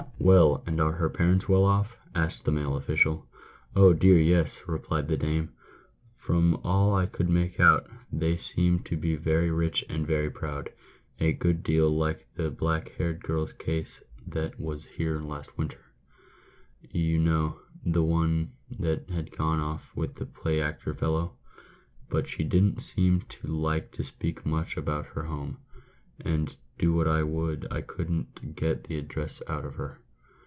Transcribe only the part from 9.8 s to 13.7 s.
and very proud— a good deal like that black haired girl's